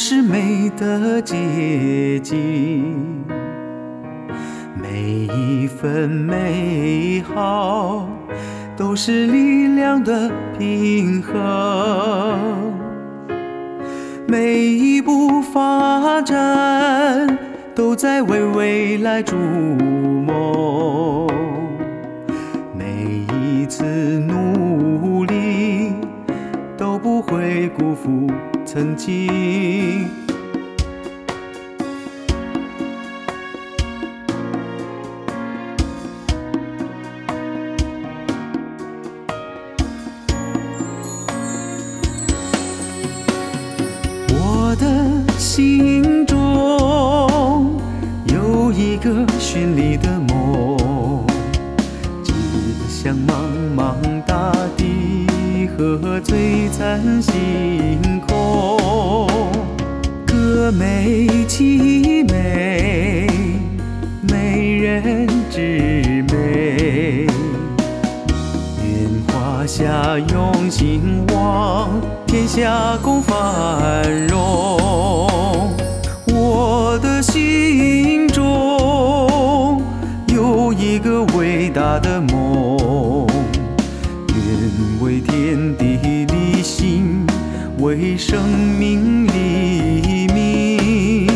[0.00, 2.94] 是美的结晶，
[4.80, 5.02] 每
[5.34, 8.08] 一份美好
[8.76, 12.72] 都是力量的平衡，
[14.28, 17.36] 每一步发展
[17.74, 21.26] 都在为未来筑梦，
[22.72, 24.57] 每一次努
[27.68, 28.26] 辜负。
[28.64, 30.08] 曾经，
[44.30, 46.36] 我的心中
[48.26, 51.24] 有一个绚丽的梦，
[52.22, 52.32] 指
[52.88, 53.32] 向茫
[53.74, 53.94] 茫
[56.88, 59.28] 璀璨星空。
[60.72, 63.26] 美其美，
[64.22, 67.26] 美人之美。
[68.82, 71.90] 愿华夏用心望，
[72.26, 75.70] 天下共繁荣。
[76.26, 79.82] 我的心中
[80.28, 83.26] 有一个伟大的梦，
[84.28, 85.67] 愿为天，
[88.00, 91.26] 为生命立命，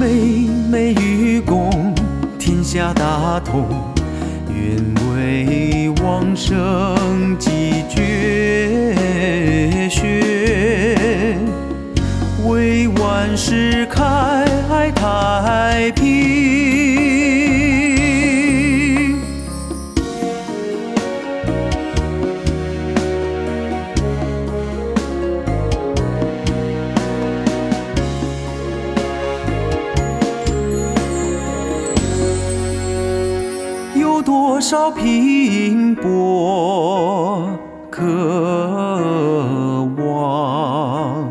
[0.00, 1.92] 妹妹与共，
[2.38, 3.66] 天下大同，
[4.48, 4.76] 愿
[5.10, 6.56] 为往生。
[34.68, 37.48] 少拼搏
[37.88, 38.02] 渴
[39.96, 41.24] 望，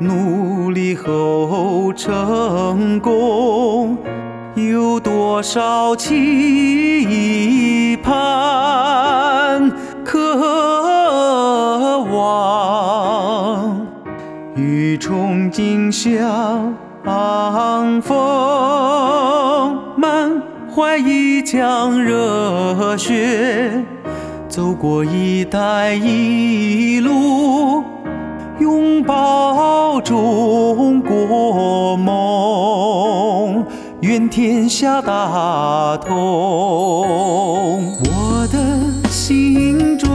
[0.00, 3.96] 努力后成功；
[4.56, 9.70] 有多少期盼
[10.04, 10.18] 渴
[12.12, 13.86] 望，
[14.56, 16.74] 与憧憬相
[18.02, 18.54] 逢。
[20.74, 23.84] 怀一腔热血，
[24.48, 27.84] 走过一带一路，
[28.58, 33.64] 拥抱中国梦，
[34.00, 36.16] 愿天下大同。
[38.00, 38.58] 我的
[39.08, 40.08] 心中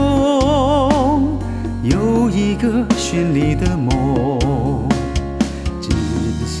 [1.82, 4.38] 有一个绚丽的梦，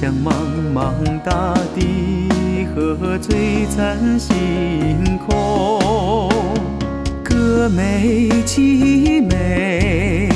[0.00, 0.32] 向茫
[0.74, 2.28] 茫大地。
[2.72, 6.30] 和璀璨星空，
[7.22, 10.28] 歌美其美，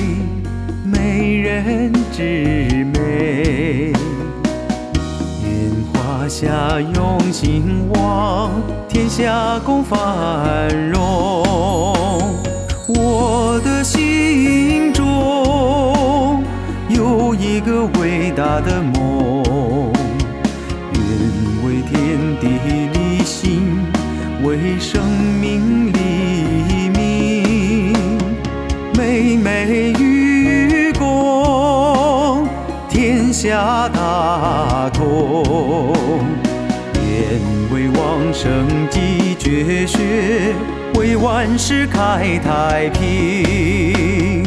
[0.85, 3.93] 美人之美。
[5.43, 8.51] 愿华夏用心望，
[8.89, 9.99] 天下共繁
[10.91, 11.01] 荣。
[12.89, 16.43] 我的心中
[16.89, 19.44] 有一个伟大的梦。
[21.89, 22.49] 天地
[22.93, 23.63] 立心
[24.43, 25.03] 为生
[25.41, 25.99] 命立
[26.91, 27.93] 命，
[28.97, 32.47] 美美与共，
[32.89, 35.93] 天下大同。
[37.07, 37.41] 愿
[37.73, 40.55] 为往生继绝学，
[40.99, 44.44] 为万世开太平，